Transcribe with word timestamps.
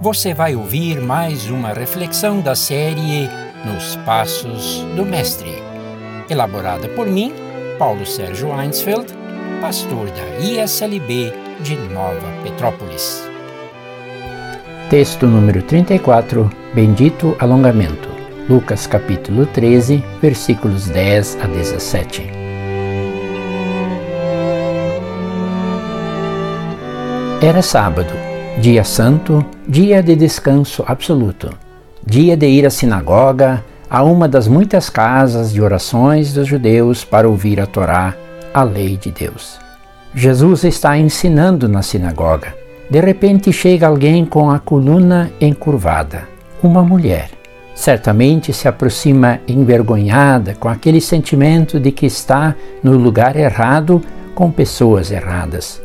você 0.00 0.32
vai 0.32 0.56
ouvir 0.56 0.98
mais 0.98 1.50
uma 1.50 1.74
reflexão 1.74 2.40
da 2.40 2.54
série 2.54 3.28
Nos 3.66 3.96
Passos 4.06 4.82
do 4.96 5.04
Mestre, 5.04 5.62
elaborada 6.30 6.88
por 6.88 7.06
mim, 7.06 7.34
Paulo 7.78 8.06
Sérgio 8.06 8.48
Einsfeld, 8.58 9.12
pastor 9.60 10.06
da 10.10 10.38
ISLB 10.38 11.34
de 11.60 11.76
Nova 11.92 12.32
Petrópolis. 12.42 13.22
Texto 14.88 15.26
número 15.26 15.62
34 15.62 16.50
Bendito 16.74 17.36
Alongamento. 17.38 18.08
Lucas 18.48 18.86
capítulo 18.86 19.44
13, 19.44 20.02
versículos 20.22 20.88
10 20.88 21.38
a 21.42 21.46
17. 21.46 22.30
Era 27.42 27.62
sábado, 27.62 28.29
dia 28.60 28.84
santo, 28.84 29.42
dia 29.66 30.02
de 30.02 30.14
descanso 30.14 30.84
absoluto, 30.86 31.48
dia 32.06 32.36
de 32.36 32.46
ir 32.46 32.66
à 32.66 32.70
sinagoga, 32.70 33.64
a 33.88 34.04
uma 34.04 34.28
das 34.28 34.46
muitas 34.46 34.90
casas 34.90 35.50
de 35.50 35.62
orações 35.62 36.34
dos 36.34 36.46
judeus 36.46 37.02
para 37.02 37.26
ouvir 37.26 37.58
a 37.58 37.64
Torá, 37.64 38.14
a 38.52 38.62
lei 38.62 38.98
de 38.98 39.10
Deus. 39.10 39.58
Jesus 40.14 40.64
está 40.64 40.98
ensinando 40.98 41.70
na 41.70 41.80
sinagoga. 41.80 42.54
De 42.90 43.00
repente 43.00 43.50
chega 43.50 43.86
alguém 43.86 44.26
com 44.26 44.50
a 44.50 44.58
coluna 44.58 45.30
encurvada, 45.40 46.28
uma 46.62 46.82
mulher. 46.82 47.30
Certamente 47.74 48.52
se 48.52 48.68
aproxima 48.68 49.40
envergonhada, 49.48 50.54
com 50.54 50.68
aquele 50.68 51.00
sentimento 51.00 51.80
de 51.80 51.90
que 51.90 52.04
está 52.04 52.54
no 52.82 52.92
lugar 52.92 53.36
errado 53.36 54.02
com 54.34 54.50
pessoas 54.50 55.10
erradas. 55.10 55.80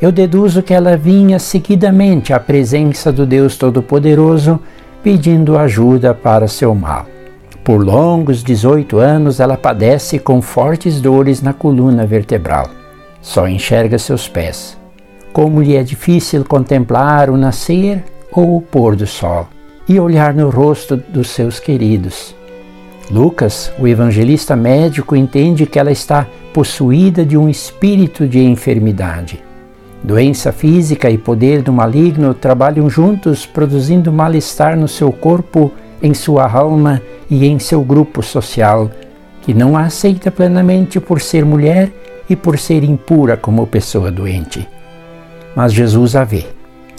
Eu 0.00 0.10
deduzo 0.10 0.62
que 0.62 0.72
ela 0.72 0.96
vinha 0.96 1.38
seguidamente 1.38 2.32
à 2.32 2.40
presença 2.40 3.12
do 3.12 3.26
Deus 3.26 3.56
Todo-Poderoso 3.56 4.58
pedindo 5.02 5.58
ajuda 5.58 6.14
para 6.14 6.48
seu 6.48 6.74
mal. 6.74 7.06
Por 7.62 7.84
longos 7.84 8.42
18 8.42 8.98
anos 8.98 9.40
ela 9.40 9.56
padece 9.56 10.18
com 10.18 10.40
fortes 10.40 11.00
dores 11.00 11.42
na 11.42 11.52
coluna 11.52 12.06
vertebral. 12.06 12.68
Só 13.20 13.46
enxerga 13.46 13.98
seus 13.98 14.26
pés 14.28 14.80
como 15.32 15.62
lhe 15.62 15.76
é 15.76 15.82
difícil 15.82 16.44
contemplar 16.44 17.30
o 17.30 17.36
nascer 17.36 18.04
ou 18.32 18.56
o 18.56 18.60
pôr 18.60 18.96
do 18.96 19.06
sol 19.06 19.48
e 19.88 19.98
olhar 19.98 20.34
no 20.34 20.50
rosto 20.50 20.96
dos 20.96 21.30
seus 21.30 21.58
queridos. 21.58 22.34
Lucas, 23.10 23.72
o 23.78 23.88
evangelista 23.88 24.54
médico, 24.54 25.16
entende 25.16 25.66
que 25.66 25.78
ela 25.78 25.90
está 25.90 26.26
possuída 26.52 27.24
de 27.24 27.36
um 27.36 27.48
espírito 27.48 28.26
de 28.26 28.40
enfermidade. 28.40 29.42
Doença 30.02 30.50
física 30.52 31.10
e 31.10 31.18
poder 31.18 31.62
do 31.62 31.72
maligno 31.72 32.32
trabalham 32.32 32.88
juntos, 32.88 33.44
produzindo 33.44 34.12
mal-estar 34.12 34.76
no 34.76 34.88
seu 34.88 35.12
corpo, 35.12 35.70
em 36.02 36.14
sua 36.14 36.50
alma 36.50 37.02
e 37.28 37.46
em 37.46 37.58
seu 37.58 37.82
grupo 37.82 38.22
social, 38.22 38.90
que 39.42 39.52
não 39.52 39.76
a 39.76 39.82
aceita 39.82 40.30
plenamente 40.30 40.98
por 40.98 41.20
ser 41.20 41.44
mulher 41.44 41.90
e 42.28 42.34
por 42.34 42.58
ser 42.58 42.82
impura 42.82 43.36
como 43.36 43.66
pessoa 43.66 44.10
doente 44.10 44.66
mas 45.54 45.72
Jesus 45.72 46.16
a 46.16 46.24
vê. 46.24 46.46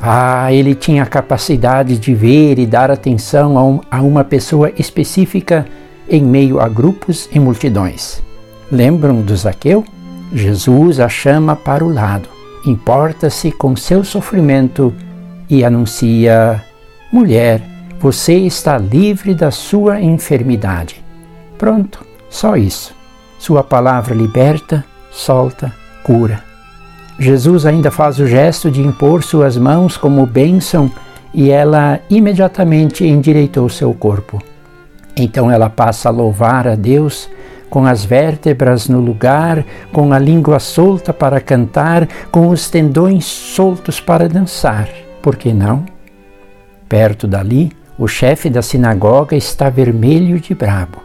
Ah, 0.00 0.52
ele 0.52 0.74
tinha 0.74 1.02
a 1.02 1.06
capacidade 1.06 1.98
de 1.98 2.14
ver 2.14 2.58
e 2.58 2.66
dar 2.66 2.90
atenção 2.90 3.58
a, 3.58 3.64
um, 3.64 3.80
a 3.90 4.02
uma 4.02 4.24
pessoa 4.24 4.72
específica 4.78 5.66
em 6.08 6.22
meio 6.22 6.58
a 6.58 6.68
grupos 6.68 7.28
e 7.32 7.38
multidões. 7.38 8.22
Lembram 8.72 9.20
do 9.20 9.36
Zaqueu? 9.36 9.84
Jesus 10.32 11.00
a 11.00 11.08
chama 11.08 11.54
para 11.54 11.84
o 11.84 11.92
lado, 11.92 12.28
importa-se 12.64 13.50
com 13.50 13.74
seu 13.76 14.04
sofrimento 14.04 14.92
e 15.48 15.64
anuncia: 15.64 16.62
Mulher, 17.12 17.62
você 17.98 18.34
está 18.34 18.78
livre 18.78 19.34
da 19.34 19.50
sua 19.50 20.00
enfermidade. 20.00 21.04
Pronto, 21.58 22.04
só 22.28 22.56
isso. 22.56 22.94
Sua 23.38 23.62
palavra 23.62 24.14
liberta, 24.14 24.84
solta, 25.10 25.72
cura. 26.02 26.42
Jesus 27.18 27.66
ainda 27.66 27.90
faz 27.90 28.18
o 28.18 28.26
gesto 28.26 28.70
de 28.70 28.80
impor 28.80 29.22
suas 29.22 29.56
mãos 29.56 29.96
como 29.96 30.24
bênção 30.24 30.90
e 31.34 31.50
ela 31.50 32.00
imediatamente 32.08 33.06
endireitou 33.06 33.68
seu 33.68 33.92
corpo. 33.92 34.42
Então 35.16 35.50
ela 35.50 35.68
passa 35.68 36.08
a 36.08 36.12
louvar 36.12 36.66
a 36.66 36.74
Deus 36.74 37.28
com 37.70 37.86
as 37.86 38.04
vértebras 38.04 38.88
no 38.88 39.00
lugar, 39.00 39.64
com 39.92 40.12
a 40.12 40.18
língua 40.18 40.58
solta 40.58 41.14
para 41.14 41.40
cantar, 41.40 42.06
com 42.30 42.48
os 42.48 42.68
tendões 42.68 43.24
soltos 43.24 44.00
para 44.00 44.28
dançar. 44.28 44.88
Por 45.22 45.36
que 45.36 45.52
não? 45.52 45.84
Perto 46.88 47.28
dali, 47.28 47.70
o 47.96 48.08
chefe 48.08 48.50
da 48.50 48.60
sinagoga 48.60 49.36
está 49.36 49.70
vermelho 49.70 50.40
de 50.40 50.54
brabo. 50.54 50.98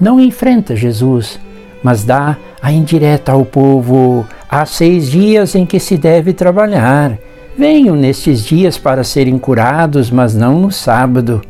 Não 0.00 0.20
enfrenta 0.20 0.76
Jesus, 0.76 1.40
mas 1.82 2.04
dá 2.04 2.36
a 2.62 2.72
indireta 2.72 3.32
ao 3.32 3.44
povo: 3.44 4.26
Há 4.48 4.64
seis 4.64 5.10
dias 5.10 5.54
em 5.54 5.66
que 5.66 5.80
se 5.80 5.96
deve 5.96 6.32
trabalhar. 6.32 7.18
Venham 7.56 7.94
nestes 7.94 8.44
dias 8.44 8.76
para 8.76 9.04
serem 9.04 9.38
curados, 9.38 10.10
mas 10.10 10.34
não 10.34 10.58
no 10.58 10.70
sábado. 10.70 11.42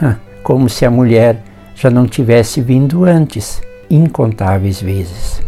Como 0.42 0.68
se 0.68 0.84
a 0.84 0.90
mulher 0.90 1.42
já 1.74 1.90
não 1.90 2.06
tivesse 2.06 2.60
vindo 2.60 3.04
antes, 3.04 3.60
incontáveis 3.90 4.80
vezes. 4.80 5.42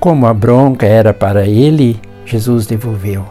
Como 0.00 0.26
a 0.26 0.34
bronca 0.34 0.86
era 0.86 1.12
para 1.12 1.46
ele, 1.46 2.00
Jesus 2.24 2.66
devolveu: 2.66 3.24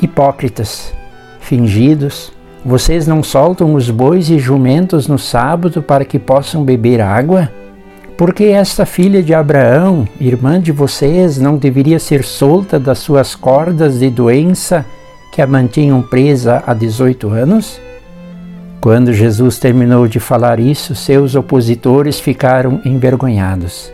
Hipócritas, 0.00 0.92
fingidos, 1.40 2.32
vocês 2.64 3.06
não 3.06 3.22
soltam 3.22 3.74
os 3.74 3.90
bois 3.90 4.30
e 4.30 4.38
jumentos 4.38 5.06
no 5.06 5.18
sábado 5.18 5.82
para 5.82 6.04
que 6.04 6.18
possam 6.18 6.64
beber 6.64 7.00
água? 7.00 7.50
Porque 8.16 8.44
esta 8.44 8.86
filha 8.86 9.22
de 9.22 9.34
Abraão, 9.34 10.06
irmã 10.20 10.60
de 10.60 10.72
vocês, 10.72 11.36
não 11.36 11.56
deveria 11.56 11.98
ser 11.98 12.24
solta 12.24 12.78
das 12.78 12.98
suas 12.98 13.34
cordas 13.34 13.98
de 13.98 14.08
doença 14.08 14.86
que 15.32 15.42
a 15.42 15.46
mantinham 15.46 16.00
presa 16.00 16.62
há 16.66 16.72
18 16.72 17.28
anos? 17.30 17.80
Quando 18.84 19.14
Jesus 19.14 19.58
terminou 19.58 20.06
de 20.06 20.20
falar 20.20 20.60
isso, 20.60 20.94
seus 20.94 21.34
opositores 21.34 22.20
ficaram 22.20 22.82
envergonhados. 22.84 23.90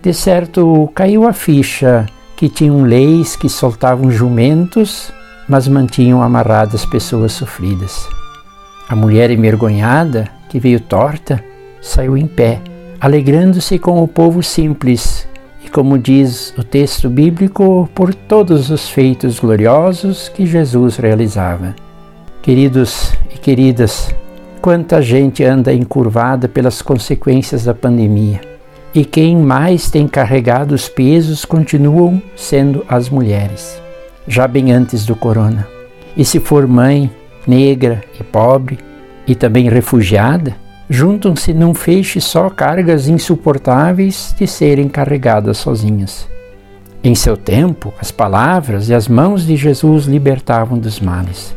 De 0.00 0.14
certo, 0.14 0.90
caiu 0.94 1.28
a 1.28 1.34
ficha 1.34 2.06
que 2.38 2.48
tinham 2.48 2.82
leis 2.84 3.36
que 3.36 3.50
soltavam 3.50 4.10
jumentos, 4.10 5.12
mas 5.46 5.68
mantinham 5.68 6.22
amarradas 6.22 6.86
pessoas 6.86 7.32
sofridas. 7.32 8.08
A 8.88 8.96
mulher 8.96 9.30
envergonhada, 9.30 10.26
que 10.48 10.58
veio 10.58 10.80
torta, 10.80 11.44
saiu 11.82 12.16
em 12.16 12.26
pé 12.26 12.62
alegrando-se 12.98 13.78
com 13.78 14.02
o 14.02 14.08
povo 14.08 14.42
simples 14.42 15.28
e, 15.62 15.68
como 15.68 15.98
diz 15.98 16.54
o 16.56 16.64
texto 16.64 17.10
bíblico, 17.10 17.86
por 17.94 18.14
todos 18.14 18.70
os 18.70 18.88
feitos 18.88 19.38
gloriosos 19.38 20.30
que 20.30 20.46
Jesus 20.46 20.96
realizava. 20.96 21.76
Queridos 22.40 23.12
e 23.34 23.38
queridas, 23.38 24.14
quanta 24.60 25.00
gente 25.00 25.42
anda 25.42 25.72
encurvada 25.72 26.46
pelas 26.46 26.82
consequências 26.82 27.64
da 27.64 27.74
pandemia. 27.74 28.40
E 28.94 29.04
quem 29.04 29.36
mais 29.36 29.90
tem 29.90 30.06
carregado 30.06 30.74
os 30.74 30.88
pesos 30.88 31.44
continuam 31.44 32.20
sendo 32.36 32.84
as 32.88 33.08
mulheres, 33.08 33.80
já 34.26 34.46
bem 34.46 34.72
antes 34.72 35.06
do 35.06 35.16
corona. 35.16 35.66
E 36.16 36.24
se 36.24 36.40
for 36.40 36.66
mãe, 36.66 37.10
negra 37.46 38.02
e 38.18 38.22
pobre, 38.22 38.78
e 39.26 39.34
também 39.34 39.68
refugiada, 39.68 40.54
juntam-se 40.88 41.54
num 41.54 41.72
feixe 41.72 42.20
só 42.20 42.50
cargas 42.50 43.08
insuportáveis 43.08 44.34
de 44.36 44.46
serem 44.46 44.88
carregadas 44.88 45.58
sozinhas. 45.58 46.28
Em 47.02 47.14
seu 47.14 47.36
tempo, 47.36 47.94
as 47.98 48.10
palavras 48.10 48.88
e 48.88 48.94
as 48.94 49.08
mãos 49.08 49.46
de 49.46 49.56
Jesus 49.56 50.04
libertavam 50.04 50.76
dos 50.76 51.00
males. 51.00 51.56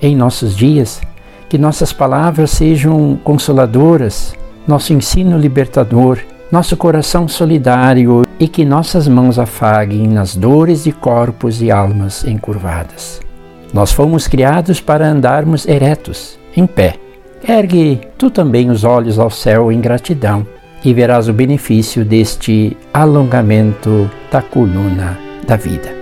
Em 0.00 0.14
nossos 0.14 0.54
dias, 0.54 1.00
que 1.48 1.58
nossas 1.58 1.92
palavras 1.92 2.50
sejam 2.50 3.18
consoladoras, 3.22 4.34
nosso 4.66 4.92
ensino 4.92 5.38
libertador, 5.38 6.18
nosso 6.50 6.76
coração 6.76 7.26
solidário 7.26 8.24
e 8.38 8.46
que 8.46 8.64
nossas 8.64 9.08
mãos 9.08 9.38
afaguem 9.38 10.06
nas 10.06 10.36
dores 10.36 10.84
de 10.84 10.92
corpos 10.92 11.62
e 11.62 11.70
almas 11.70 12.24
encurvadas. 12.24 13.20
Nós 13.72 13.92
fomos 13.92 14.26
criados 14.28 14.80
para 14.80 15.08
andarmos 15.08 15.66
eretos, 15.66 16.38
em 16.56 16.66
pé 16.66 16.96
Ergue 17.48 18.00
tu 18.18 18.30
também 18.30 18.70
os 18.70 18.82
olhos 18.82 19.18
ao 19.18 19.30
céu 19.30 19.70
em 19.70 19.80
gratidão 19.80 20.46
e 20.84 20.92
verás 20.92 21.28
o 21.28 21.32
benefício 21.32 22.04
deste 22.04 22.76
alongamento 22.92 24.10
da 24.30 24.42
coluna 24.42 25.18
da 25.46 25.56
vida. 25.56 25.95